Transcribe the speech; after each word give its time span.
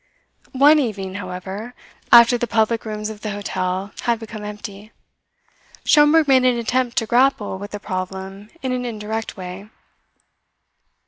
One 0.57 0.79
evening, 0.79 1.13
however, 1.13 1.75
after 2.11 2.35
the 2.35 2.47
public 2.47 2.85
rooms 2.85 3.11
of 3.11 3.21
the 3.21 3.29
hotel 3.29 3.91
had 4.05 4.17
become 4.17 4.43
empty, 4.43 4.91
Schomberg 5.85 6.27
made 6.27 6.43
an 6.43 6.57
attempt 6.57 6.97
to 6.97 7.05
grapple 7.05 7.59
with 7.59 7.69
the 7.69 7.79
problem 7.79 8.49
in 8.63 8.71
an 8.71 8.83
indirect 8.83 9.37
way. 9.37 9.69